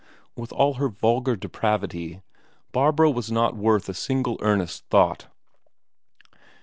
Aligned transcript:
With 0.35 0.51
all 0.51 0.73
her 0.81 0.89
vulgar 0.89 1.35
depravity, 1.35 2.21
Barbro 2.71 3.11
was 3.11 3.31
not 3.31 3.55
worth 3.55 3.87
a 3.87 3.93
single 3.93 4.39
earnest 4.41 4.83
thought. 4.89 5.27